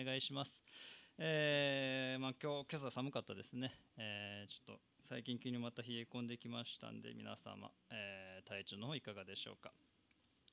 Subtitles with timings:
[0.00, 0.62] お願いします。
[1.18, 9.72] えーまあ、今日今朝寒かったですね、えーちょっと最近急にまた冷え込んできましたんで皆様、えー体調の方いかがでしょうか、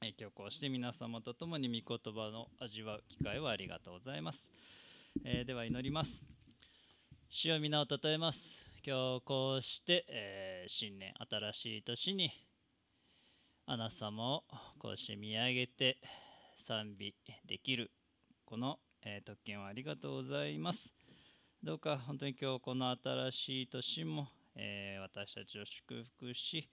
[0.02, 4.50] えー今日こうして皆様と共に御言葉の味わう機会をありがとうございます、
[5.24, 6.26] えーでは祈ります。
[7.30, 8.66] 主よ皆をたたえます。
[8.84, 12.32] 今日こうして、えー新年新しい年に
[13.68, 14.44] あなた様を
[14.80, 15.98] こうして見上げて
[16.66, 17.14] 賛美
[17.46, 17.92] できる
[18.46, 20.92] この、えー特権をありがとうございます。
[21.64, 26.68] どうか本当に今日この新しい年も、えー私たちを祝福し、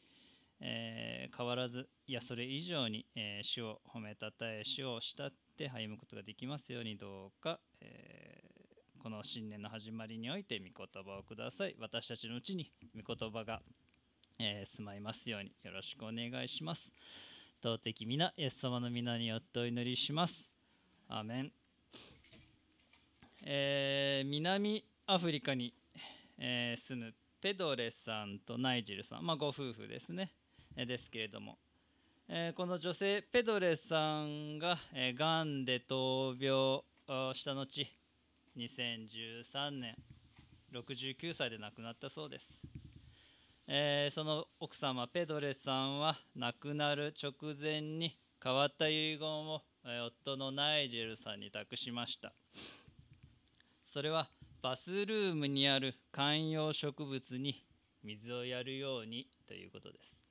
[0.61, 8.43] えー変わらずいやそれ以上に、えー主を褒めたたえ主を慕って歩むことができますようにどうか、え
[8.99, 11.77] この新年の始まりにおいて御言葉をください。
[11.79, 13.61] 私たちのうちに御言葉が、
[14.39, 16.91] え住まいますようによろしくお願いします。
[17.63, 20.49] 尊き皆イエス様の皆によってお祈りします。
[21.09, 21.53] アメン、
[23.45, 25.75] えー南アフリカに、
[26.39, 30.31] えー住むペドレさんとナイジェルさん、まあ、ご夫婦ですね、
[30.77, 31.59] えーですけれども、
[32.29, 36.83] えーこの女性ペドレさんが、えー、がんで闘病
[37.35, 37.67] した後
[38.57, 39.97] 2013年
[40.73, 42.61] 69歳で亡くなったそうです、
[43.67, 49.63] えーその奥様ペドレさんは亡くなる直前に変わった遺言を、
[50.07, 52.33] 夫のナイジェルさんに託しました。
[53.93, 54.27] それは
[54.63, 57.63] バスルームにある観葉植物に
[58.03, 60.23] 水をやるようにということです、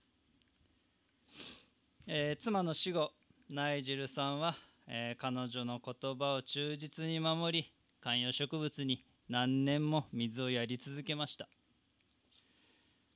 [2.07, 3.11] えー妻の死後
[3.51, 4.55] ナイジェルさんは、
[4.87, 11.47] えー彼女の言葉を忠実に守り観葉植物に何年も水をやり続けました。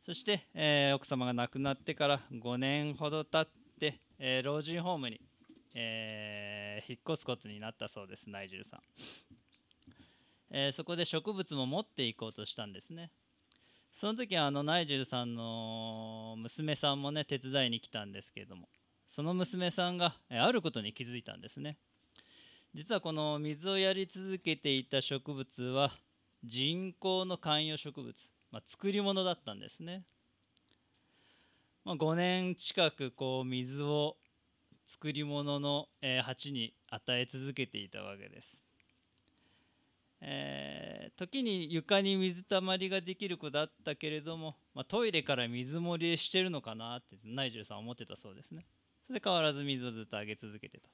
[0.05, 5.19] そして、えー奥様が亡くなってから5年ほど経って、えー老人ホームに、
[5.73, 8.81] えー引っ越すことになったそうですナイジェルさん、
[10.51, 13.11] えーそこで植物も持っていこうとしたんですね。
[13.91, 18.67] その時あのナイジェルさんの娘さんもね手伝いに来たんですけれども
[19.07, 21.77] その娘さんがえあることに気づいたんですね。
[22.73, 25.93] 実はこの水をやり続けていた植物は
[26.43, 28.13] 人工の観葉植物、
[28.51, 30.03] まあ、作り物だったんですね、
[31.85, 34.17] まあ、5年近くこう水を
[34.85, 35.87] 作り物の、
[36.23, 38.64] 鉢に与え続けていたわけです、
[40.21, 48.65] えー時に床に水たまりができる子だったけれども、まあ、トイレから水漏れしてるのかなってナイジェルさんは思ってたそうですね。
[49.07, 50.89] それで変わらず水をずっとあげ続けてた。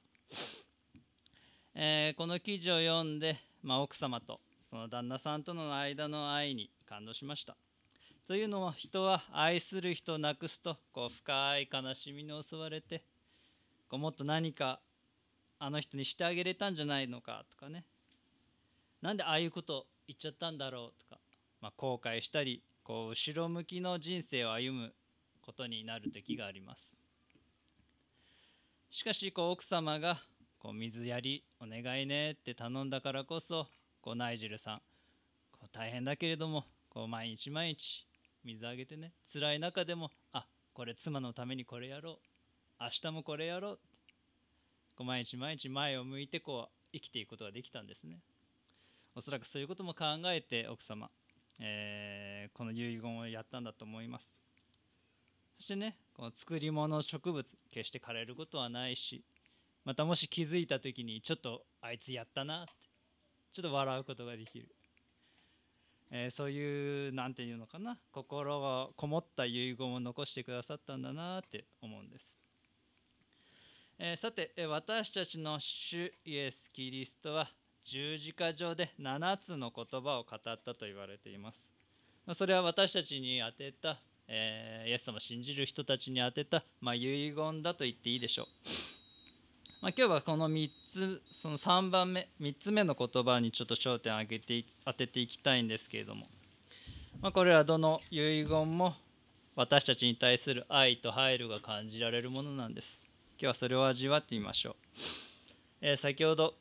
[1.74, 7.56] えーこの記事を読んで、まあ、奥様とその旦那さんとの間の愛に感動しました。
[8.28, 13.02] というのは人は愛する人を亡くすとこう深い悲しみに襲われて
[13.88, 14.80] こうもっと何か
[15.58, 17.84] あの人にしてあげれたんじゃないのかとかね。
[19.02, 21.20] なんでああいうこと言っちゃったんだろうとか、
[21.60, 24.94] まあ、後悔したりこう後ろ向きの人生を歩む
[25.40, 26.96] ことになる時があります。
[28.90, 30.18] しかしこう奥様が
[30.58, 33.66] こう水やりお願いねって頼んだからこそ
[34.00, 34.82] こうナイジェルさん
[35.50, 38.06] こう大変だけれどもこう毎日毎日
[38.44, 39.12] 水あげてね。
[39.32, 42.18] 辛い中でもあこれ妻のためにこれやろう。
[42.80, 43.78] 明日もこれやろう
[44.96, 48.20] こう毎日毎日前を向いてこう生きていくことができたんですね。
[49.14, 51.10] おそらくそういうことも考えて奥様、
[51.60, 54.34] えーこの遺言をやったんだと思います。
[55.58, 59.22] そしてねこの作り物植物決して枯れることはないし
[59.84, 62.72] またもし気づいた時にちょっとあいつやったなって
[63.52, 64.66] ちょっと笑うことができる、
[66.10, 72.40] えーそういうなんていうのかな心がこもった遺言を残してくださったんだなって思うんです、
[73.98, 77.48] えーさて私たちの主イエス・キリストは
[77.84, 81.68] 十字架上で7つの言葉を語ったと言われています。
[82.34, 83.98] それは私たちに当てた、
[84.28, 88.46] えーイエス様を信じる人たちに当てた、まあ、遺言だと言っていいでしょう。
[89.82, 96.26] まあ、今日はこの3つその3番目3つ目の言葉にちょっと焦点を当てて当てていきたいんですけれども、
[97.20, 98.94] まあ、これはどの遺言も
[99.56, 103.00] 私たちに対する愛と配慮が感じられるものなんです。
[103.38, 104.74] 今日はそれを味わってみましょう、
[105.80, 106.54] えー先ほど、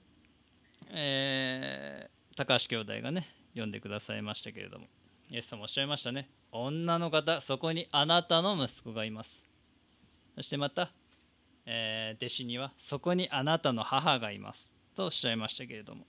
[0.89, 4.88] えー高橋兄弟がね読んでくださいましたけれども
[5.30, 6.30] イエス様おっしゃいましたね。
[6.51, 9.44] 女の方そこにあなたの息子がいます。
[10.36, 10.89] そしてまた
[11.66, 14.74] えー弟子にはそこにあなたの母がいます。
[14.95, 16.06] とおっしゃいましたけれども、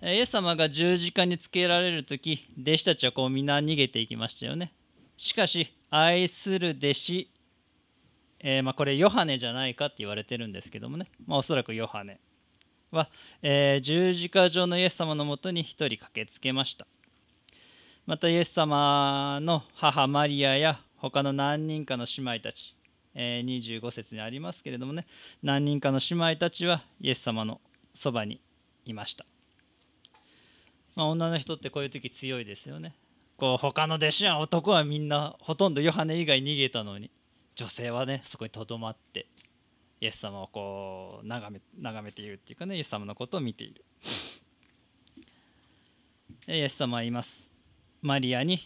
[0.00, 4.72] えイエス様が十字架につけられる時弟子たちはこうみんな逃げていきましたよね。
[5.16, 7.30] しかし愛する弟子、
[8.40, 12.20] えーまあ、これヨハネじゃないかって言われてるんですけどもね、まあ、おそらくヨハネ。
[12.96, 13.08] は、
[13.42, 16.86] えー、十字架上のイエス様のもとに一人駆けつけました。
[18.06, 22.76] またイエス様の母マリアや他の何人かの姉妹たち、
[23.14, 25.06] えー、25節にありますけれどもね
[25.42, 27.60] 何人かの姉妹たちはイエス様の
[27.94, 28.40] そばに
[28.84, 29.26] いました、
[30.94, 32.94] まあ、女の人ってこういう時強いですよね。
[33.36, 37.10] こう他の弟子は男はみんなほとんどヨハネ以外逃げたのに
[37.54, 39.26] 女性はねそこにとどまって
[40.00, 43.84] イエス様をこう眺め眺めているっていうかねイエス様のことを見ている。
[46.48, 47.50] イエス様は言います。
[48.02, 48.60] マリアに、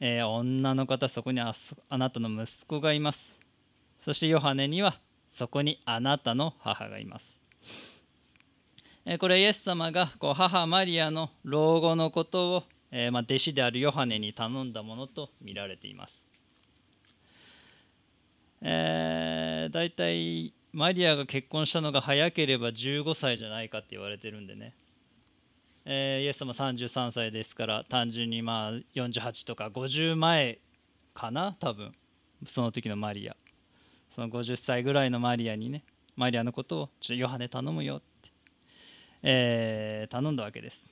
[0.00, 1.52] えー、女の方そこにあ
[1.88, 3.38] あなたの息子がいます。
[3.98, 4.98] そしてヨハネには
[5.28, 7.40] そこにあなたの母がいます。
[9.18, 16.23] これイエス様がこう母マリアの老後のことを、えー、まあ、弟子であるヨハネに頼んだものと見られています。
[18.66, 24.74] えー、大体マリアが結婚したのが早ければ15歳じゃないかって言われてるんでね、
[25.84, 30.58] えー、イエス様33歳ですから単純にまあ48とか50前
[31.12, 31.92] かな多分。
[32.46, 33.36] その時のマリア。
[34.10, 35.84] その50歳ぐらいのマリアにね
[36.16, 38.30] マリアのことをちょっとヨハネ頼むよって、
[39.22, 40.88] えー、頼んだわけです。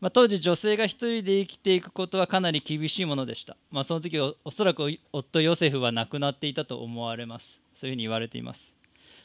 [0.00, 7.64] まあ、当時女性が一人で生きていくことはかなり厳しいものでした、まあ、その時おそらく夫ヨセフは亡くなっていたと思われます。
[7.74, 8.72] そういうふうに言われています、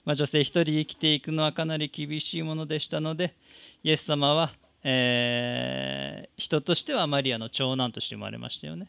[0.05, 3.35] まあ、女性一人生きていくのはかなり厳しいものでしたので
[3.83, 4.51] イエス様は、
[4.83, 8.87] えー、人としてはマリアの長男として生まれましたよね、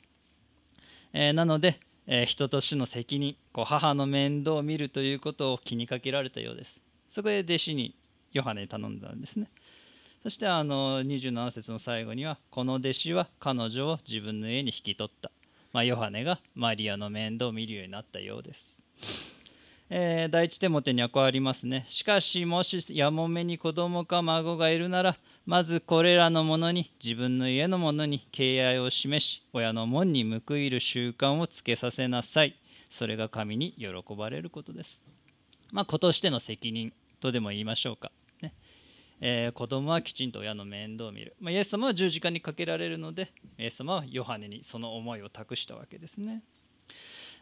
[1.12, 6.80] えー、なので、えー、人としての責任こう母の面倒を見るということを気にかけられたようです。
[7.08, 7.94] そこで弟子に
[8.32, 9.50] ヨハネに頼んだんですね。
[10.22, 15.30] そしてあの27節の最後にはこの弟子は彼女を自分の家に引き取った、
[15.72, 18.78] まあ、ヨハネがマリアの面倒を見るようになったようです、
[19.88, 21.86] えー、第一手モテにはこうありますね。
[21.88, 32.56] しかしもしやもめに子供か孫がいるならまずこれらのものに自分の家の者に敬愛を示し親の門に報いる習慣をつけさせなさい。
[32.90, 35.02] それが神に喜ばれることです。
[35.72, 38.12] まあ子としての責任とでも言いましょうか。
[39.20, 46.42] えー、子供はきちんと親の面倒を見る、まあ、イエス様は十字架にかけられるのでイエス様はヨハネにその思いを託したわけですね、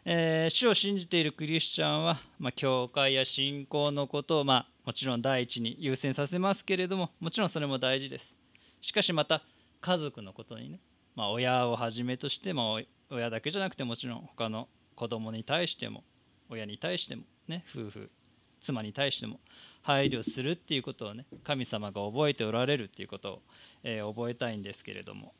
[0.03, 8.35] えー、主を信じているクリスチャンは、まあ、教会や信仰のことを、まあ、もちろん第一に優先させますけれどももちろんそれも大事です。
[8.81, 9.41] しかしまた
[9.81, 10.79] 家族のことにね、
[11.15, 16.03] まあ、親をはじめとして、まあ、親だけじゃなくてもちろん他の子供に対しても
[16.49, 18.09] 親に対してもね夫婦
[18.59, 19.39] 妻に対しても
[19.81, 23.41] 配慮するっていうことをね神様が覚えておられるっていうことを、
[23.83, 25.33] えー、覚えたいんですけれども。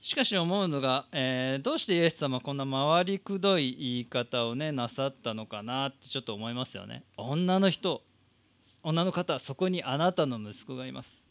[0.00, 7.04] しかし思うのが、えー、どうしてイエス様こんな回りくどい言い方をねなさったのかなってちょっと思いますよね。
[7.16, 8.02] 女の人
[8.82, 11.26] 女の方そこにあなたの息子がいます。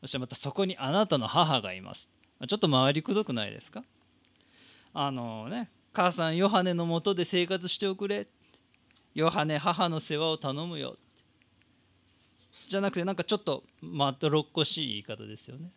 [0.00, 2.08] そしてまたそこにあなたの母がいます。
[2.48, 3.84] ちょっと回りくどくないですか？
[4.92, 8.26] あのね母さんヨハネのもとで生活しておくれ。
[9.14, 10.96] ヨハネ母の世話を頼むよ。
[12.68, 15.70] じゃなくてなんかちょっとまどろっこしい言い方ですよね、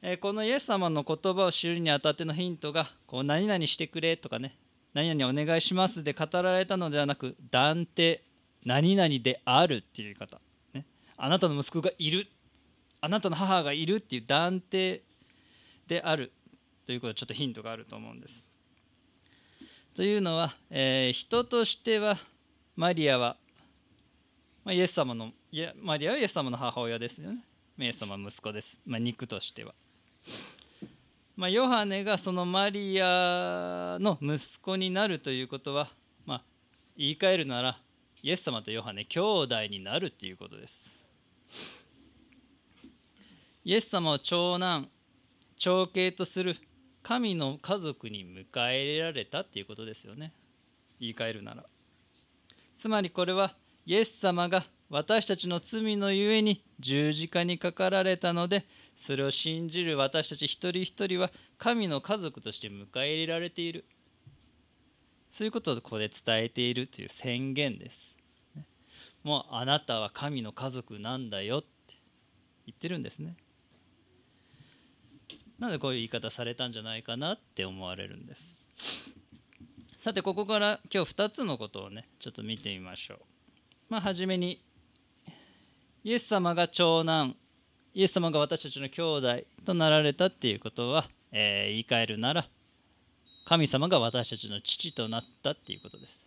[0.00, 4.56] えこのイエス様の言葉を知るにあたってのヒントがこう何々してくれとかね
[4.94, 8.22] 何々お願いしますで語られたのではなく断定
[8.64, 10.40] 何々であるっていう言い方、
[10.72, 10.86] ね、
[11.18, 12.26] あなたの息子がいる。
[13.04, 15.02] あなたの母がいるっていう断定
[15.86, 16.32] である
[16.86, 18.46] ということはちょっとヒントがあると思うんです。
[19.94, 22.18] というのは、えー、人としては
[22.74, 23.36] マリアは、
[24.64, 27.38] まあ、イエス様のいやマリアはイエス様の母親ですよね。
[27.78, 29.72] イエス様の息子です、まあ、肉としては、
[31.36, 35.88] まあ、ヨハネがそのマリアの息子になるということは、
[36.26, 36.42] まあ、
[36.96, 37.78] 言い換えるなら
[38.20, 41.04] イエス様とヨハネ兄弟になるということです。
[43.64, 44.88] イエス様を長男
[45.56, 46.56] 長兄とする
[47.04, 50.32] 神の家族に迎え入れられたっていうことですよね。
[50.98, 51.64] 言い換えるなら。
[52.76, 58.64] つまりこれはイエス様が私たちの罪のゆえに十字架にかかられたので
[58.96, 63.84] それを信じる私たち一人一人は神の家族として迎え入れられている。
[65.30, 68.16] そういうことをここで伝えているという宣言です。
[69.22, 71.68] もうあなたは神の家族なんだよって
[72.66, 73.36] 言ってるんですね。
[75.64, 78.60] なんでこういう言い方されたんじゃないかなって思われるんです。
[79.98, 83.18] さてここから今日2つのことをねちょっと見てみましょう。
[83.88, 84.62] まあ初めに
[86.04, 87.34] イエス様が長男
[87.94, 92.46] イエス様が私たちの兄弟となられたっていうことは、えー、言い換えるなら
[93.46, 96.26] 神様が私たちの父となったっていうことです。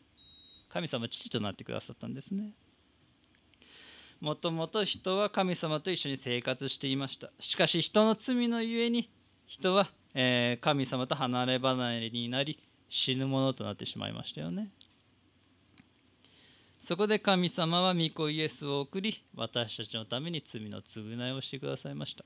[0.70, 2.54] 神様父となってくださったんですね。
[4.20, 7.30] もともと人は神様と一緒に生活していました。
[7.40, 9.12] しかし人の罪のゆえに
[9.48, 14.70] 人は、えー、神様と離れ離れになり死ぬものとなってしまいましたよね
[16.80, 22.24] そこで神様は御子イエスを送り私たちのために罪の償いをしてくださいました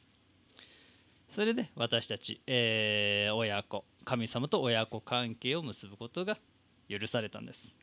[1.31, 6.37] それで私たち、えー、親子神様と親子関係を結ぶことが
[6.89, 7.73] 許されたんです。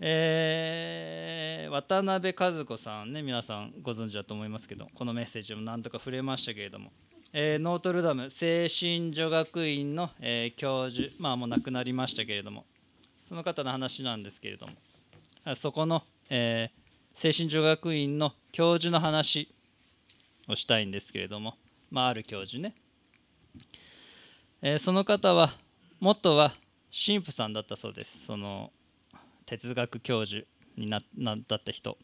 [0.00, 6.90] えー、渡辺和子さんね皆さんご存知だと思いますけどこのメッセージも何とか触れましたけれども、
[7.36, 12.64] えー、ノートルダム精神女学院の、えー、教授まあもう亡くなりましたけれども
[13.20, 14.72] その方の話なんですけれども
[15.56, 16.70] そこの、え
[17.14, 19.52] 精神女学院の教授の話
[20.48, 21.54] をしたいんですけれども、
[21.90, 22.74] まあ、ある教授ね、
[24.62, 25.52] えその方は
[26.00, 26.54] 元は
[26.90, 28.24] 神父さんだったそうです。
[28.24, 28.70] その
[29.44, 31.98] 哲学教授になった人。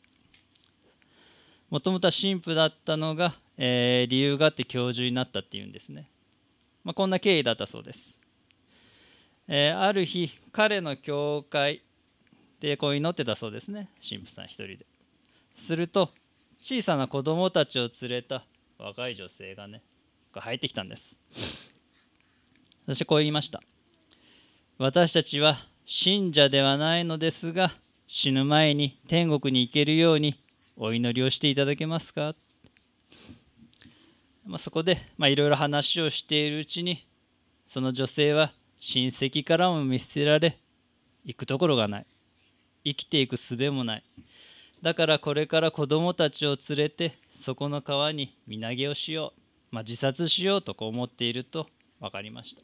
[1.70, 6.09] もともとは神父だったのが、えー、理由があって教授になったっていうんですね、
[6.83, 8.19] まあ、こんな経緯だったそうです、
[9.49, 11.83] えー、ある日彼の教会
[12.61, 13.88] でこう祈ってたそうですね。
[14.07, 14.87] 神父さん一人で。
[15.57, 16.11] すると
[16.61, 18.45] 小さな子供たちを連れた
[18.79, 19.83] 若い女性がね
[20.33, 21.19] 入ってきたんです。
[22.87, 23.62] そしてこう言いました。
[24.79, 27.73] 私たちは信者ではないのですが
[28.07, 30.35] 死ぬ前に天国に行けるように
[30.76, 32.35] お祈りをしていただけますか、
[34.47, 37.06] まあ、そこでいろいろ話をしているうちに
[37.66, 40.59] その女性は親戚からも見捨てられ
[41.25, 42.06] 行くところがない。
[42.85, 44.04] 生きていく術もない。
[44.82, 51.66] だからこれから子供たちを連れてそこの川に身投げをしよう、まあ、自殺しようとこう思っていると
[52.00, 52.62] 分かりました。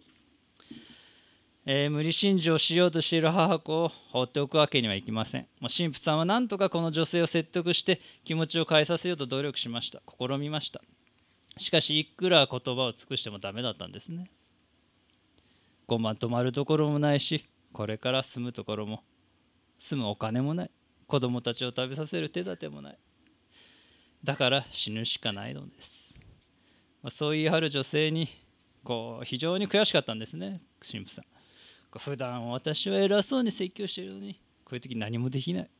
[1.68, 5.42] えー、無理心中をしようとしている母子を放っておくわけにはいきません。
[5.60, 10.00] もう神父さんは何とかこの女性を説得して気持ちを変えさせようと努力しました。
[10.18, 10.80] 試みました。
[11.56, 14.30] しかしいくら言葉を尽くしてもダメだったんですね。
[15.86, 19.04] ごま止まるところもないしこれから住むところも
[19.78, 20.70] 住むお金もない。
[21.06, 22.98] 子供たちを食べさせる手立てもない。
[24.24, 26.12] だから死ぬしかないのです、
[27.02, 28.28] まあ、そう言い張る女性に
[28.82, 30.60] こう非常に悔しかったんですね。
[30.80, 31.24] 神父さん。
[31.98, 34.34] 普段私は偉そうに説教しているのに
[34.64, 35.70] こういう時何もできない。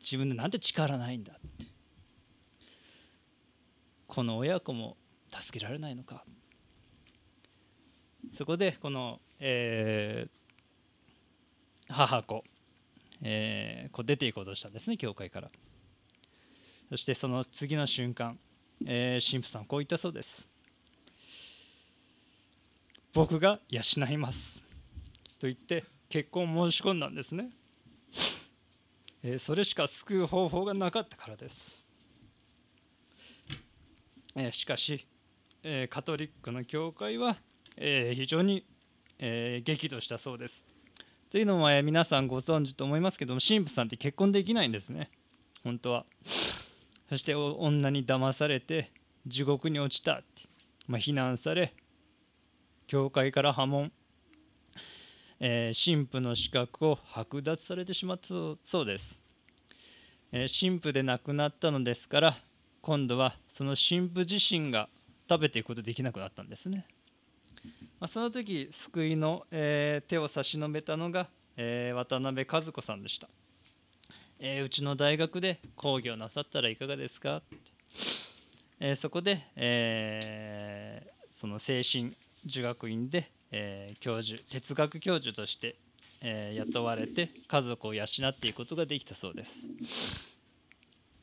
[0.00, 1.65] 自分でなんて力ないんだって。
[4.06, 4.96] この親子も
[5.30, 6.24] 助けられないのか。
[8.34, 12.44] そこでこの、えー、母子、
[13.22, 15.50] えー、こう出ていこうとしたんですね教会から。
[16.90, 18.38] そしてその次の瞬間、
[18.84, 20.48] えー、神父さんこう言ったそうです。
[23.12, 24.62] 僕が養います。
[25.38, 27.50] と言って結婚を申し込んだんですね、
[29.22, 31.84] えー、それしか救う方法がなかったからです、
[34.38, 35.06] え、しかし、
[35.62, 37.38] え、カトリックの教会は、
[37.78, 38.66] え非常に、
[39.18, 40.66] え激怒したそうです。
[41.30, 45.10] というのも、え皆さんご存知と思いますけども神父さんって結婚できないんですね。
[45.64, 46.04] 本当は。
[47.08, 48.92] そして女に騙されて
[49.26, 50.42] 地獄に落ちたって、
[50.86, 51.72] まあ、非難され
[52.86, 53.92] 教会から破門、
[55.40, 58.28] えー、神父の資格を剥奪されてしまった
[58.62, 59.22] そうです、
[60.32, 62.36] え、神父で亡くなったのですから
[62.86, 64.88] 今度はその神父自身が
[65.28, 66.86] 食べていくことできなくなったんですね、
[67.98, 71.26] まあ、その時救いの、えー、手を差し伸べたのが、
[71.56, 73.28] え渡辺和子さんでした、
[74.38, 77.38] えうちの大学で講義をなさったらいかがですか？
[77.38, 77.56] って
[78.78, 82.12] えそこで、えその精神
[82.44, 85.74] 儒学院で、えー、教授哲学教授として、
[86.22, 90.35] えー、雇われて家族を養っていくことができたそうです、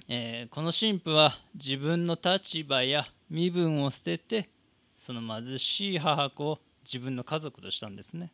[0.08, 4.50] えー、この神父は自分の立場や身分を捨てて
[4.98, 8.32] その貧しい母子を自分の家族としたんですね。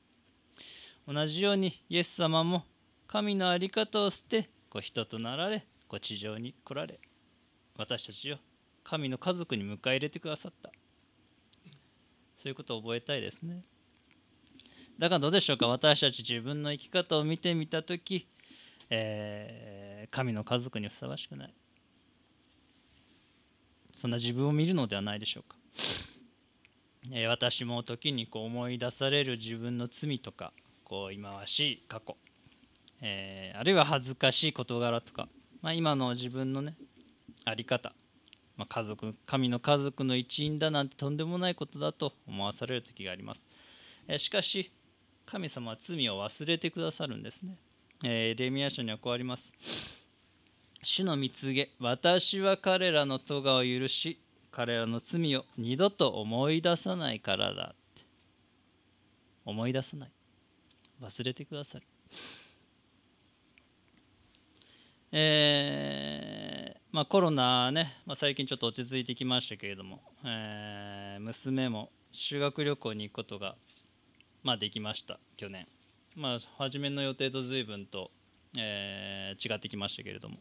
[1.07, 2.65] 同じようにイエス様も
[3.07, 6.99] 神の在り方を捨てこう人となられこう地上に来られ
[7.77, 8.37] 私たちを
[8.83, 10.71] 神の家族に迎え入れてくださった。
[12.37, 13.63] そういうことを覚えたいですね。
[14.97, 15.67] だからどうでしょうか？
[15.67, 18.27] 私たち自分の生き方を見てみた時、
[18.89, 21.53] えー、神の家族にふさわしくない。
[23.91, 25.57] そんな自分を見るのではないでしょうか、
[27.11, 30.53] えー、私も時にこう思い出される自分の罪とか
[30.83, 32.15] こう忌まわしい過去、
[33.01, 35.27] えー、あるいは恥ずかしい事柄とか、
[35.61, 36.75] まあ、今の自分のね
[37.45, 37.93] あり方
[38.59, 43.47] ま、家族神の家族の一員だなんてとんでもないことだと思わされる時があります、
[44.05, 44.69] えしかし
[45.25, 47.57] 神様は罪を忘れてくださるんですね、
[48.03, 49.53] えー、レミア書にはこうあります。
[50.81, 57.73] 主の蜜げ私は彼らの咎を許し彼らの罪を二度と思い出さないからだ。
[57.73, 58.03] って
[59.45, 60.11] 思い出さない。
[61.01, 61.85] 忘れてくださる
[65.11, 73.55] えーまあ、コロナね、まあ、最近ちょっと落ち着いてきましたけれども、えー、娘も修学旅行に行くことが、
[74.43, 75.67] まあ、できました去年、
[76.19, 78.11] まあ、初めの予定と随分と、
[78.57, 80.35] えー、違ってきましたけれども、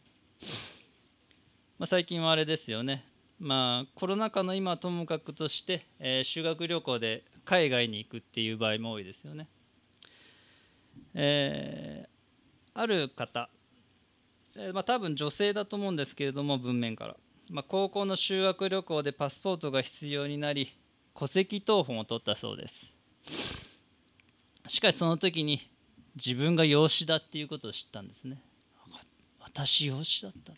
[1.77, 3.05] まあ、最近はあれですよね、
[3.39, 9.47] まあ、コロナ禍の今ともかくとして、えー、修学旅行で海外に行くっていう場合も多いですよね、
[11.13, 13.49] えー、ある方
[14.57, 17.15] えまあ、多分女性だと思うんですけれども文面から、
[17.49, 20.77] まあ、高校の修学旅行でパスポートが必要になり
[21.17, 22.98] 戸籍謄本を取ったそうです。
[24.69, 25.59] しかしその時に
[26.15, 28.39] 自分が養子だっていうことを知ったんですね。
[29.41, 30.57] 私養子だったの？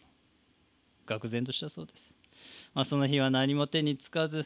[1.20, 2.14] 愕然としたそうです、
[2.74, 4.46] まあ、その日は何も手につかず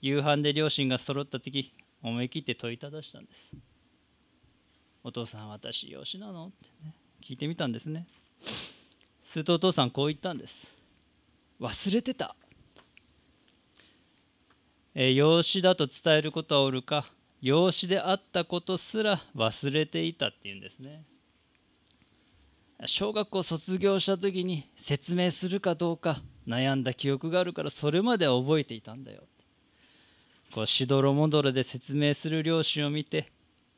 [0.00, 1.72] 夕飯で両親が揃った時
[2.02, 3.52] 思い切って問いただしたんです。
[5.04, 6.46] お父さん私養子なの？
[6.48, 8.06] ってね聞いてみたんですね。
[9.22, 10.74] するとお父さんこう言ったんです。
[11.60, 12.34] 忘れてた、
[14.94, 17.06] えー、養子だと伝えることはおるか？
[17.46, 21.04] 養子であったことすら忘れていたっていうんですね。
[22.86, 29.22] 小学校卒業した時に説明するかどうか悩んだ記憶があるからそれまでは覚えていたんだよ。
[30.52, 33.30] こうしどろもどろで説明する両親を見て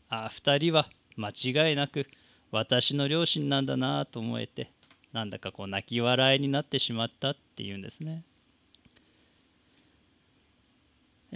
[0.08, 1.28] ああ2人は間
[1.68, 2.06] 違いなく
[2.50, 4.70] 私の両親なんだなと思えて
[5.12, 8.24] なんだかこう泣き笑いになってしまったっていうんですね。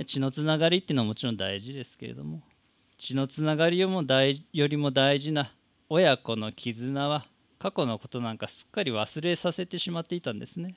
[0.07, 2.43] 血のつながりっていうのはもちろん大事ですけれども
[2.97, 5.53] 血のつながりよも大よりも大事な
[5.89, 7.27] 親子の絆は
[7.59, 10.75] 過去のことなんかすっかり忘れさせてしまっていたんですね、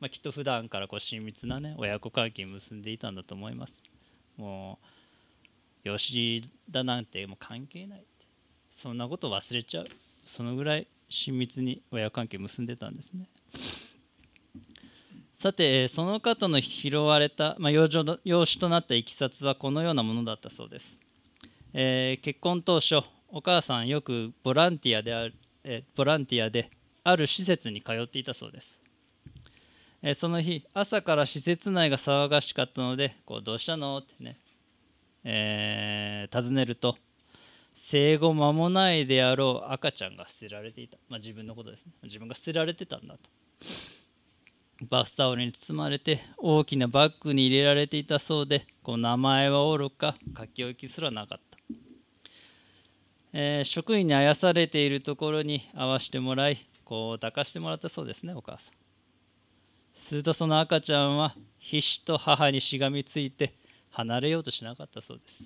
[0.00, 3.82] まあ、きっと普段からこう親密なね親子関係結んでいたんだと思います。
[4.36, 4.78] も
[5.84, 8.04] う養子だなんてもう関係ない
[8.70, 9.86] そんなこと忘れちゃう。
[10.24, 13.28] そのぐらい親密に親子関係結んでたんですね。
[15.46, 20.98] さてその方の拾われた、まあ、養子となったいきさつはこのようなものだったそうです、
[21.72, 22.96] えー、結婚当初
[23.28, 26.68] お母さんよくボランティアである、え、ボランティアで
[27.04, 28.80] ある施設に通っていたそうです、
[30.02, 34.40] えー、その日朝から施設内が騒がしかったのでこうどうしたのってね、
[35.22, 36.96] え尋ねると
[37.76, 41.92] 生後間もないであろう赤ちゃんが捨てられていた、まあ、自分のことですね。
[42.02, 43.30] 自分が捨てられてたんだと。
[44.82, 51.58] バスタオルに包まれて大きなバッグに入れられていたそうでこう名前はおろか書き置きすらなかった、
[53.32, 58.74] えー、職員にあやされているところに会わしてもらいこう抱かしてもらったそうですねお母さん。
[59.94, 63.54] するとその赤ちゃんは必死と母にしがみついて
[63.90, 65.44] 離れようとしなかったそうです。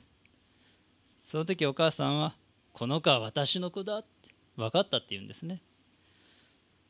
[1.23, 2.35] その時お母さんは
[2.75, 5.63] 「この子は私の子だ」って分かったって言うんですね。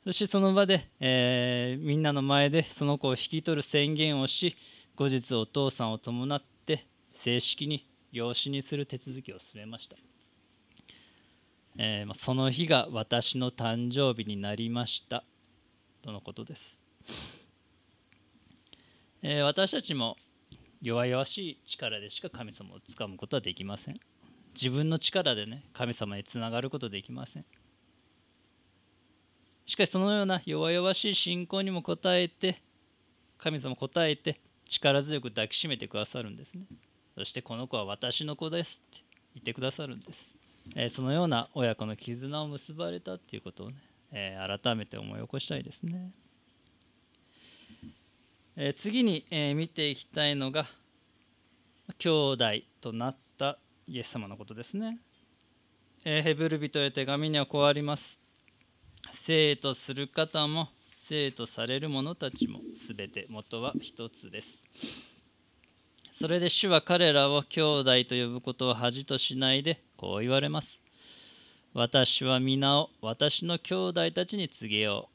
[0.04, 4.56] そしてその場で、えー、みんなの前でその子を引き取る宣言をし
[4.96, 9.96] 後日お父さんを伴って正式に養子にする手続きを進めました、
[11.76, 15.22] えー、その日が私の誕生日になりました。
[16.02, 16.82] とのことです、
[19.22, 20.16] えー、私たちも
[20.80, 24.00] 弱々しい力でしか神様をつかむことはできません。
[24.54, 27.44] 自分の力でね神様につながることできません。
[29.66, 32.60] しかしそのような弱々しい信仰にも応えて
[33.38, 36.64] 神様応えて力強く抱きしめてくださるんですね。
[37.16, 40.36] そしてこの子は私の子ですって言ってくださるんです、
[40.74, 43.76] えー、そのような親子の絆を結ばれたっていうことをね、
[44.12, 46.10] えー、改めて思い起こしたいですね、
[48.56, 50.66] えー、次に、え見ていきたいのが
[51.98, 52.44] 兄弟
[52.80, 54.98] となったイエス様のことですね、
[56.04, 58.20] え、ヘブル人へ手紙にはこうあります。
[59.10, 64.64] 生とする方も生とされる者たちもすべて元は一つです。
[66.12, 70.80] それで主は彼らを兄弟と呼ぶことを恥としないでこう言われます。
[71.72, 75.08] 私は皆を私の兄弟たちに告げよ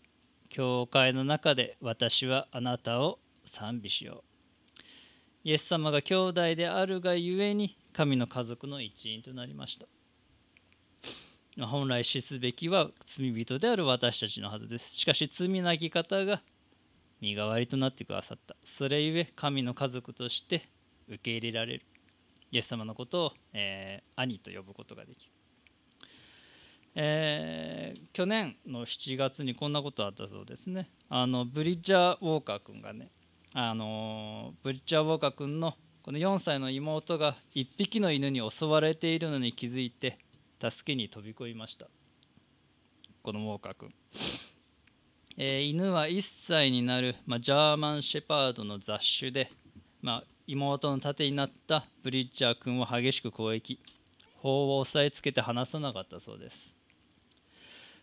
[0.45, 0.49] う。
[0.49, 4.81] 教会の中で私はあなたを賛美しよう。
[5.43, 9.85] イエス様が兄弟であるがゆえに神の家族の一員となりました。
[11.57, 14.95] 本来死すべきは罪人である私たちのはずです。
[14.95, 16.41] しかし罪なき方が
[17.21, 18.55] 身代わりとなってくださった。
[18.63, 20.67] それゆえ神の家族として
[21.07, 21.85] 受け入れられる。
[22.51, 25.31] イエス様のことを、えー、兄と呼ぶことができる、
[26.95, 30.89] えー、去年の7月にこんなことあったそうですね。
[31.09, 33.11] あのブリッジャー・ウォーカー君がね
[33.53, 40.19] あのブリッジャー・ウォーカー君のこの4歳の妹が1匹の犬に襲われているのに気づいて
[40.71, 41.87] 助けに飛び込みました。
[43.21, 43.93] このウォーカー君、
[45.37, 49.51] えー、犬は1歳になる、まあ、ジャーマンシェパードの雑種で、
[50.01, 53.79] まあ、妹の盾になったブリッジャー君を激しく攻撃。
[54.37, 56.75] 砲を押さえつけて離さなかったそうです。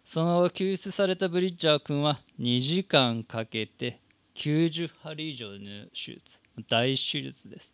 [0.04, 4.00] その後救出されたブリッジャー君は2時間かけて
[4.34, 5.58] 90針以上の
[5.92, 7.72] 手術大手術です、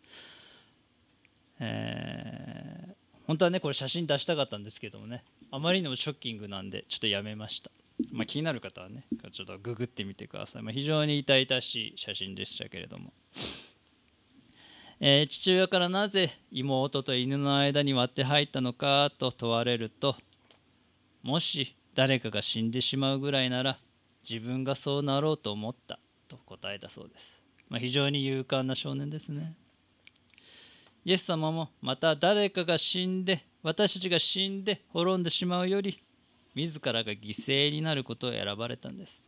[1.59, 2.95] えー、
[3.29, 5.23] 本当はねこれ写真出したかったんですけどもね。
[5.51, 7.69] あまりにもショッキングなんでちょっとやめました、
[8.11, 13.13] まあ、気になる方はねちょっとググってみてください、まあ、非常に痛々しい写真でしたけれども、
[14.99, 20.15] えー、父親からなぜ妹と犬の間に割って入ったのかと問われると
[21.21, 23.77] もし誰かが死んでしまうぐらいなら
[24.27, 29.53] 自分がそうなろうと思ったと答えたそうです、まあ、非常に勇敢な少年ですね。
[31.09, 35.99] イエス様もまた誰かが死んで私たちが死んで滅んでしまうより
[36.53, 39.25] 自らが犠牲になることを選ばれたんです。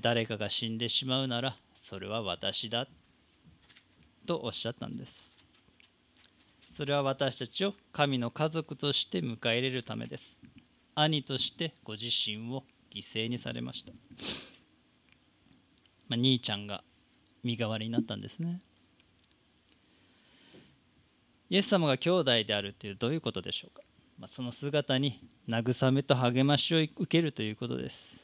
[0.00, 2.86] 誰かが死んでしまうならそれは私だ
[4.26, 5.34] とおっしゃったんです。
[6.70, 10.38] それは私たちを神の家族として迎え入れるためです。
[10.94, 12.62] 兄としてご自身を
[12.92, 13.92] 犠牲にされました、
[16.06, 16.84] まあ、兄ちゃんが
[17.42, 18.60] 身代わりになったんですね。
[21.54, 23.84] イエス様が兄弟であるというどういうことでしょうか、
[24.18, 28.20] まあ、その姿に慰めと励ましを受けるということです。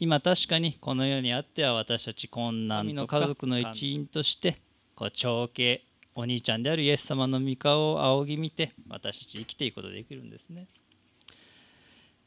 [0.00, 4.58] 今確かにこの世にあっては私たち困難の家族の一員として
[4.96, 5.82] こう長兄
[6.16, 10.66] お兄ちゃんであるイエス様の御顔を仰ぎ見て私たち生きていくことができるんですね。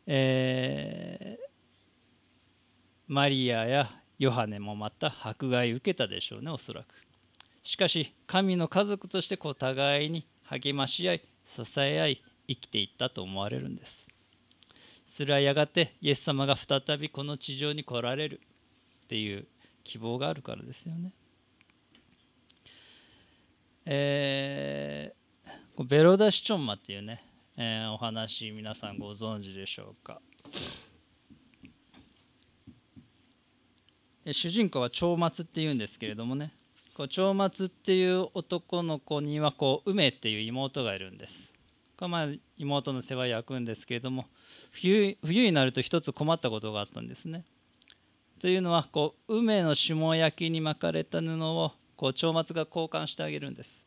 [0.06, 1.44] えー、
[3.10, 6.86] マリアやヨハネもまた迫害受けたでしょうねおそらく。
[7.64, 14.08] しかし神の家族としてこう互いに励まし合い支え合い生きていったと思われるんです。
[15.06, 18.42] それはやがてイエス様が再びこの地上に来られる。
[19.06, 19.48] っていう
[19.86, 21.14] 希望があるからですよね。
[23.86, 27.24] えー、ベロダシチョンマっていうね
[27.60, 30.22] えー、お話皆さんご存知でしょうか。
[34.32, 36.54] 主人公は長松っていうんですけれどもね。
[36.98, 41.54] こう長松っていう男の子にはこう梅っていう妹がいるんです。
[42.02, 44.26] まあ妹の世話焼くんですけれども
[44.72, 47.46] 冬冬になると一つ困ったことがあったんですね。
[48.42, 53.86] というのはこう梅の霜焼きに巻かれた布をこう長松が交換してあげるんです。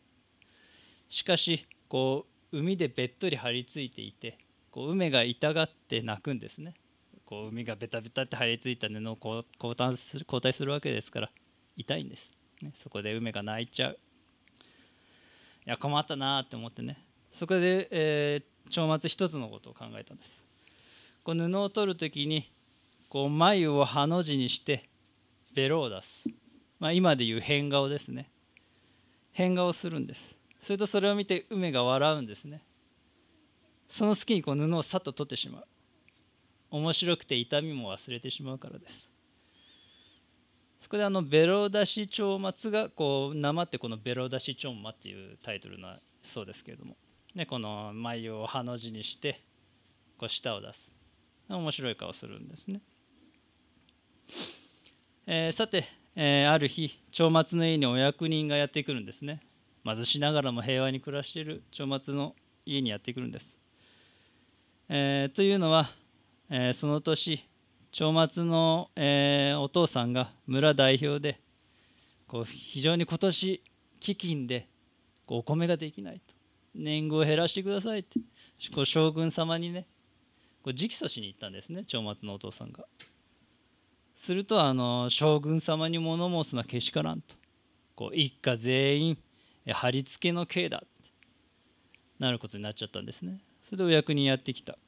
[1.09, 4.39] しかしこう海でべっとり張り付いていて
[4.71, 6.75] こう梅が痛がって泣くんですね。
[7.25, 11.31] こう海がベタベタって張り付いた布を交代する交代するわけですから
[11.77, 12.31] 痛いんです、
[12.63, 13.99] ね、そこで梅が泣いちゃう。
[15.67, 16.99] いや困ったなって思ってね。
[17.31, 20.45] そこで、えー、長松一つのことを考えたんです。
[21.23, 22.51] こう布を取る時に
[23.09, 24.89] こう眉をハの字にして
[25.55, 26.25] ベロを出す、
[26.79, 28.31] まあ、今でいう変顔ですね。
[29.33, 30.37] 変顔するんです。
[30.61, 32.63] するとそれを見て梅が笑うんですね。
[33.89, 35.65] その隙にこう布をさっと取ってしまう。
[36.71, 39.10] 面白くて痛みも忘れてしまうからです。
[40.81, 45.89] そこであのベロ出し蝶松がこうなまってこのベロ出し蝶馬っていうタイトルの
[46.23, 46.97] そうですけれども、
[47.35, 49.43] ね、この眉をハの字にして
[50.19, 50.93] こう舌を出す。
[51.49, 52.81] 面白い顔するんですね、
[55.27, 59.41] えー、さて、えー、ある日長松の家にお役人がやってくるんですね。
[59.85, 63.57] 貧しながらも平和に暮らしている長松の家にやってくるんです。
[64.89, 65.91] えー、というのは、
[66.51, 67.45] えー、その年
[67.93, 71.41] 長松の、えー、お父さんが村代表で
[72.29, 73.63] こう非常に今年
[74.01, 74.69] 飢饉で
[75.27, 76.35] お米ができないと。
[76.75, 78.21] 年貢を減らしてくださいって
[78.73, 79.89] こう将軍様にね
[80.63, 82.85] こう直訴しに行ったんですね長松のお父さんが。
[84.15, 87.35] するとあの将軍様に物申すのはけしからんと。
[87.97, 89.19] こう一家全員
[89.69, 90.79] 貼り付けの刑だ。
[90.79, 90.87] って
[92.19, 93.41] なることになっちゃったんですね。
[93.65, 94.79] それでお役人やってきた。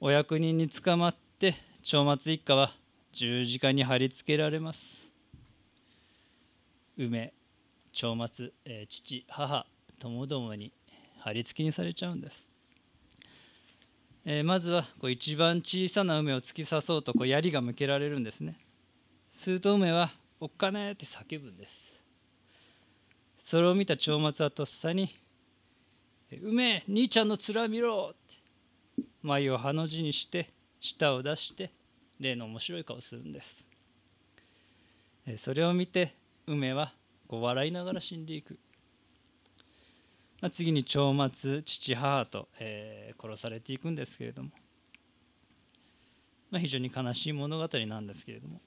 [0.00, 1.54] お役人に捕まって
[1.90, 2.70] 長松一家は
[3.12, 5.08] 十字架に貼り付けられます。
[6.98, 7.32] 梅
[7.94, 9.64] 長松、えー、父母
[9.98, 10.70] ともどもに
[11.20, 12.50] 貼り付けにされちゃうんです、
[14.26, 18.58] えー、まずはこう一番小さな梅を突き刺そうとこう槍が向けられるんですね。
[19.32, 21.98] すると梅は「おっかね」って叫ぶんです。
[23.38, 25.08] それを見た長松はとっさに
[26.42, 28.14] 「梅兄ちゃんの面見ろ!」っ
[28.94, 31.77] て眉をハの字にして舌を出して
[32.20, 33.66] 例の面白い顔するんです。
[35.36, 36.14] それを見て
[36.46, 36.92] 梅は
[37.26, 38.58] こう笑いながら死んでいく、
[40.40, 44.50] まあ、次に長末父母と、えー、殺されていくんですけれども、
[46.50, 48.60] まあ、非常に悲しい物語なんですけれども、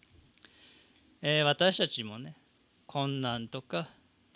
[1.23, 2.35] えー、私たちもね
[2.85, 3.87] 困難とか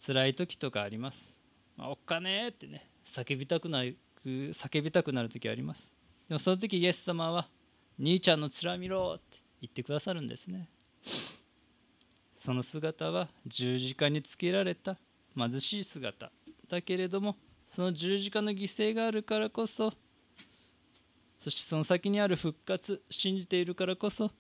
[0.04, 1.40] 辛い時とかあります、
[1.78, 5.94] まあ、おっかねえってね叫びたくなる叫びたくなる時あります。
[6.28, 7.48] でもその時イエス様は
[7.98, 10.70] 「兄ちゃんの面見ろ」って言ってくださるんですね。
[12.36, 14.98] その姿は十字架につけられた
[15.36, 16.32] 貧しい姿
[16.68, 17.36] だけれども
[17.68, 19.94] その十字架の犠牲があるからこそ
[21.40, 24.32] そしてその先にある復活信じているからこそ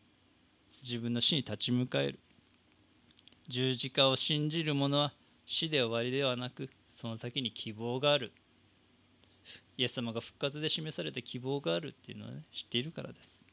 [0.84, 2.20] 自分の死に立ち向かえる。
[3.48, 5.14] 十字架を信じる者は
[5.46, 8.32] 死で終わりではなくその先に希望がある。
[9.78, 13.46] イエス様が復活で示された希望があるっていうのを、ね、知っているからです、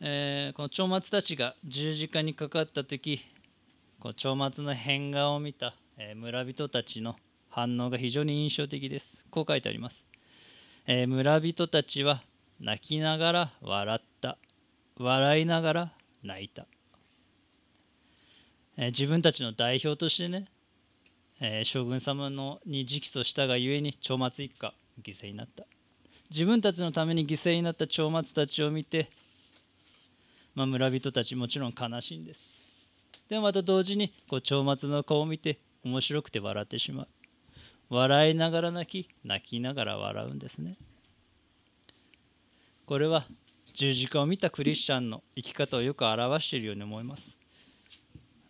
[0.00, 3.20] えー、この長松たちが十字架にかかった時
[3.98, 7.16] この長松の変顔を見た、えー、村人たちの
[7.48, 9.24] 反応が非常に印象的です。
[9.28, 10.04] こう書いてあります、
[10.86, 12.22] えー、村人たちは
[12.60, 14.38] 泣きながら笑った。
[15.02, 16.66] 笑いながら泣いた、
[18.76, 20.46] え自分たちの代表としてね
[21.40, 25.64] えー、将軍様のに直訴したがゆえに長松一家犠牲になった。
[26.30, 29.08] 自分たちのために犠牲になった長松たちを見て、
[30.54, 32.54] まあ、村人たちもちろん悲しいんです。
[33.28, 37.08] でもまた同時にこう長松の顔を見て面白くて笑ってしまう。
[37.88, 40.76] 笑いながら泣き泣きながら笑うんですね。
[42.86, 43.24] これは
[43.72, 47.38] 十字架を見たクリスチャンの生き方をよく表しているように思います。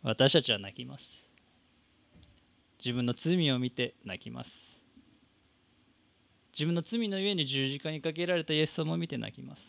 [0.03, 1.30] 私たちは泣きます。
[2.83, 4.71] 自分の罪を見て泣きます。
[6.53, 9.63] 自分の罪の上に十字架にかけられたイエス様を見て泣きます。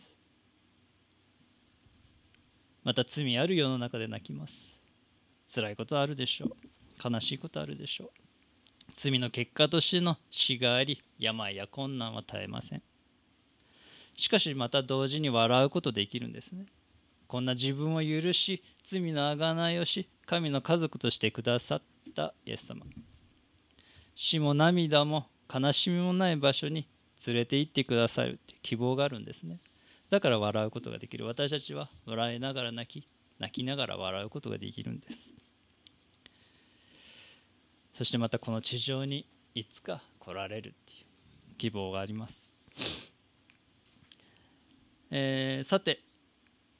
[2.84, 4.80] また罪ある世の中で泣きます。
[5.54, 7.12] 辛いことあるでしょう。
[7.14, 8.10] 悲しいことあるでしょう。
[8.94, 12.82] 罪の結果としての死があり病や困難は絶えません。
[14.16, 16.66] しかしまた同時に笑うことできるんですね。
[17.28, 22.86] こんな自分を許し罪のあがないをし神の家族としてくださっったイエス様。
[24.16, 26.88] 死も涙も悲しみもない場所に
[27.26, 29.60] 連れて行ってくださるって希望があるんですね。
[30.10, 31.26] だから笑うことができる。
[31.26, 33.08] 私たちは笑いながら泣き
[33.40, 35.36] 泣きながら笑うことができるんです。
[37.94, 40.96] そしてまたこの地上にいつか来られるってい
[41.52, 42.56] う希望があります、
[45.12, 46.00] えー、さて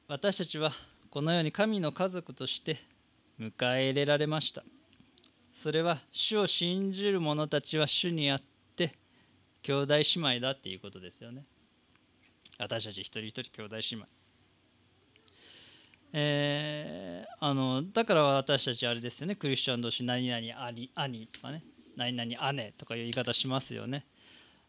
[0.08, 0.72] 私たちは
[1.10, 2.78] このように神の家族として
[3.40, 4.64] 迎え入れられました。
[5.54, 8.42] それは主を信じる者たちは主にあっ
[8.76, 8.96] て
[9.64, 11.44] 兄弟姉妹だっていうことですよね。
[12.58, 14.06] 私たち一人一人兄弟姉妹。
[16.14, 19.36] えー、あのだから私たちあれですよね。
[19.36, 21.64] クリスチャン同士何々兄兄とかね。
[21.96, 24.06] 何々姉とかいう言い方しますよね。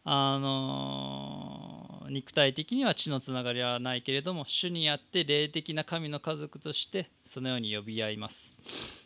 [0.04, 9.01] あの肉体的には血のつながりはないけれども主にあって霊的な神の家族としてそのように呼び合います。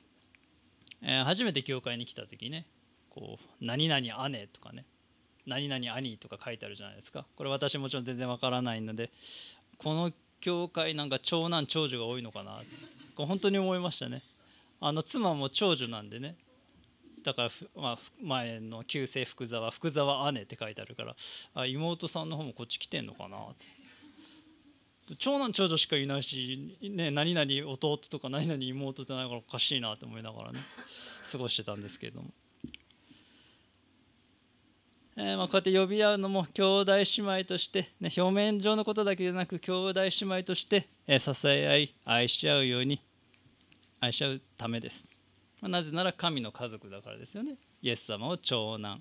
[1.07, 2.66] え、初めて教会に来た時ね
[3.11, 4.85] こう何々姉とかね
[5.47, 7.25] 何々兄とか書いてあるじゃないですか。
[7.37, 9.11] これ私もちろん全然わからないので
[9.79, 12.59] この教会なんか長男長女が多いのかな。
[12.59, 12.66] って
[13.25, 14.23] 本当に思いましたね。
[14.81, 16.35] あの妻も長女なんでね。
[17.23, 21.16] だから、まあ、前の旧姓福沢福沢姉って書いてあるから
[21.55, 23.75] あ妹さんの方もこっち来てんのかなって。
[25.14, 30.61] 長男長女しかいないし、ね、何々弟とか何々妹ってないからおかしいなと思いながらね
[31.31, 32.31] 過ごしてたんですけれども、
[35.16, 43.01] えー、まあこうやって呼び合うのも兄弟姉妹として、ね、表面上のことだけでなく兄弟姉妹として、えー、支え合い愛し合うように
[44.01, 45.07] 愛し合うためです、
[45.61, 47.57] まあ、なぜなら神の家族だからですよね。
[47.81, 49.01] イエス様を長男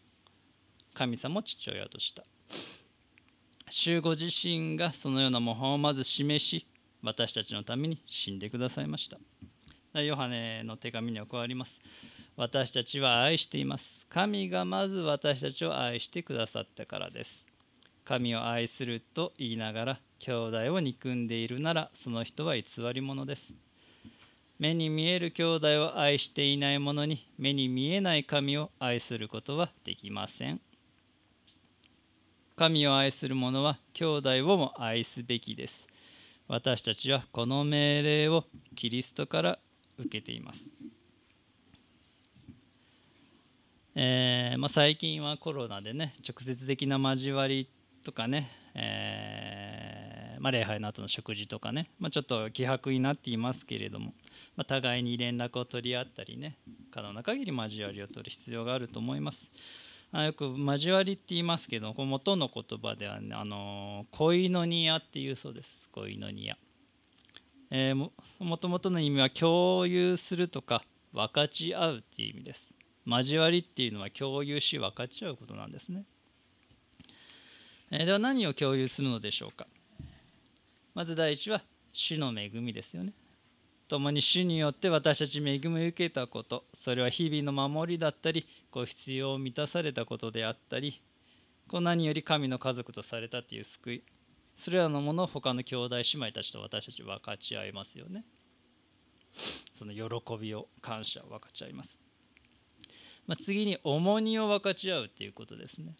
[0.94, 2.24] 神様を父親とした。
[3.70, 6.68] 主ご自身がそのような模範をまず示し
[7.02, 9.18] 私たちのために死んでくださいました。
[10.02, 11.80] ヨハネの手紙にはこうあります。
[12.36, 14.06] 私たちは愛しています。
[14.10, 17.46] 神がまず私たちを愛してくださったからです。
[18.04, 23.54] 神を愛すると言いながら兄弟を憎んでいるならその人は偽り者です。
[24.60, 30.62] 目に見える兄弟を愛していない者に目に見えない神を愛することはできません。
[32.56, 35.88] 神を愛する者は兄弟をも愛すべきです。
[36.48, 39.60] 私たちはこの命令をキリストから
[39.98, 40.70] 受けています、
[43.96, 47.68] えー、まあ、最近はコロナでね直接的な交わり
[48.04, 54.14] とかね、えーまあ、礼拝の後の食事とかね、まあ、ちょっと希薄になっていますけれども、
[54.56, 56.58] ま、互いに連絡を取り合ったりね
[56.92, 59.50] 可能な限り交わりを取る必要があると思います。
[60.18, 65.90] あよく交わりって言いますけどこの元の言葉では、ね、あの恋の庭っていうそうです。
[65.92, 66.56] 恋の庭、
[67.70, 72.74] えー、ももともとの意味は共有するとか分かち合うっていう意味です。
[73.06, 76.06] 交わりっていうのは共有し分かち合うことなんですね。
[77.92, 79.68] えでは何を共有するのでしょうか。
[80.94, 83.12] まず第一は主の恵みですよね。
[83.88, 91.02] 共に主によって私たち恵みを受けたことそれは日々の守りだったりこう必要を満たされたことであったり
[91.68, 94.04] こう何より神の家族とされたという救い。
[94.56, 98.24] それらのものを他の兄弟姉妹たちと私たち分かち合いますよね。
[99.74, 102.00] その喜びを感謝を分かち合います、
[103.28, 105.96] まあ、次に重荷を分かち合うということですね。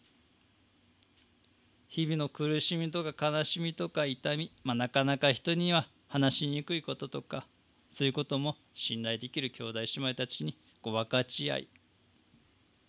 [1.88, 7.46] 日々の苦しみとか悲しみとか痛み、まあ、なかなか人には話しにくいこととか
[7.90, 11.68] そういうことも信頼できる兄弟姉妹たちにこう分かち合い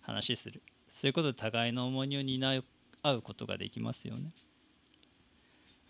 [0.01, 0.61] 話する。
[0.89, 2.63] そういうことで互いの重荷を担う
[3.03, 4.31] 合うことができますよね、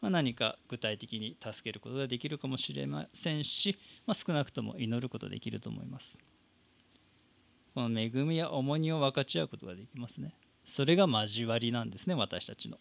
[0.01, 6.19] まあ、何か具体的に助けることができるかもしれませんし、まあ、少なくとも祈ることできると思います。
[7.73, 10.33] この恵みや重荷を分かち合うことができますね。
[10.65, 12.77] それが交わりなんですね私たちの。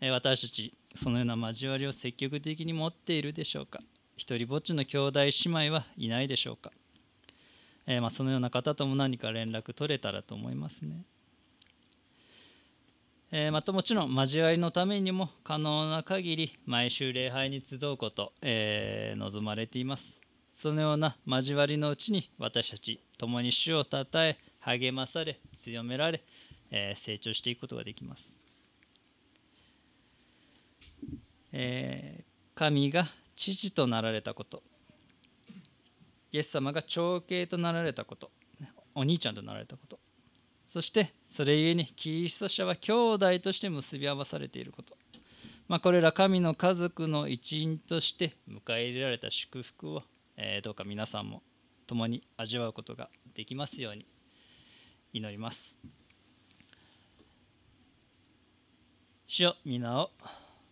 [0.00, 3.80] 私たちそのような交わりを積極的に持っているでしょうか。
[4.16, 6.70] 一人ぼっちの兄弟姉妹はいないでしょうか、
[7.86, 11.04] えー、まあ、そのような方とも何か連絡取れたらと思いますね、
[13.32, 20.20] えー、またもちろん交わりのためにも可能な限り毎週礼拝に集うこと、えー、望まれています。
[20.52, 26.22] そのような交わりのうちに私たち共に主をたたえ励まされ強められ
[26.70, 28.38] え成長していくことができます、
[31.52, 32.24] えー、
[32.58, 34.62] 神が父となられたこと。
[36.32, 38.30] イエス様が長兄となられたこと。
[38.94, 39.98] お兄ちゃんとなられたこと。
[40.64, 44.96] そしてそれゆえにキリスト者は兄弟として結び合わされていること、
[45.68, 50.02] まあ、これら神の家族の一員として迎え入れられた祝福を、
[50.36, 51.42] え、どうか皆さんも
[51.86, 54.06] 共に味わうことができますように
[55.12, 55.78] 祈ります。
[59.26, 60.10] 主よ皆を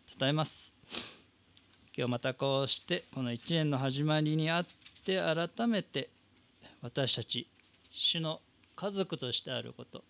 [0.06, 1.11] 称えます。
[1.94, 4.66] 今日またこうしてこの一年の始まりにあっ
[5.04, 6.08] て改めて
[6.80, 7.46] 私たち
[7.90, 8.40] 主の
[8.74, 10.02] 家族としてあること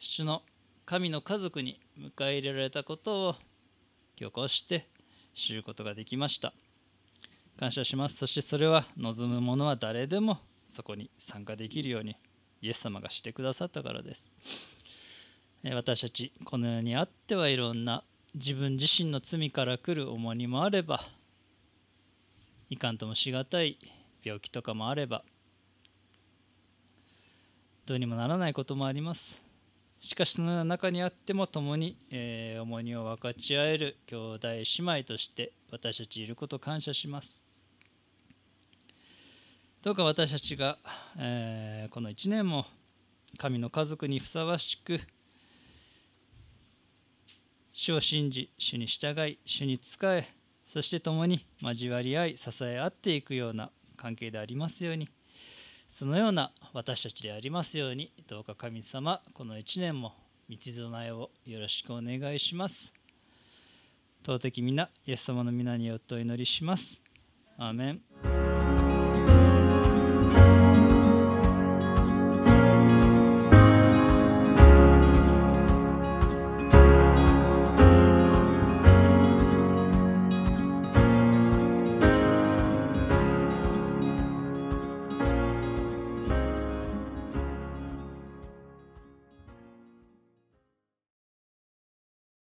[0.00, 0.42] 主の
[0.84, 3.34] 神の家族に迎え入れられたことを
[4.18, 4.88] 今日こうして
[5.34, 6.52] 知ることができました。
[7.58, 8.16] 感謝します。
[8.16, 12.16] そしてそれは望む者は誰でもそこに参加できるように
[12.60, 14.34] イエス様がしてくださったからです。
[15.64, 18.02] 私たちこの世にあってはいろんな
[18.34, 21.04] 自分自身の罪から来る重荷もあれば
[22.70, 23.78] いかんともしがたい
[24.24, 25.22] 病気とかもあれば
[27.84, 29.44] どうにもならないこともあります。
[30.00, 37.46] しかしその中にあっても共に、えー、重荷を分かち合える兄弟姉妹として私たちいること感謝します。
[39.82, 40.78] どうか私たちが、
[41.18, 42.66] えー、この1年も
[43.36, 45.00] 神の家族にふさわしく
[47.72, 50.28] 主を信じ主に従い主に仕え
[50.66, 55.08] そして共に交わり合い支え合っていくような関係でありますように。
[55.88, 60.14] そのような私たちでありますようにどうか神様この1年も
[60.48, 62.92] 道備えをよろしくお願いします。
[64.24, 67.02] 尊き皆イエス様の皆によってお祈りします。
[67.58, 68.11] アーメン。